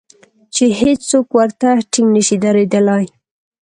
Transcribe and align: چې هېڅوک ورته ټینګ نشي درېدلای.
چې 0.53 0.65
هېڅوک 0.79 1.27
ورته 1.37 1.67
ټینګ 1.91 2.09
نشي 2.15 2.37
درېدلای. 2.43 3.05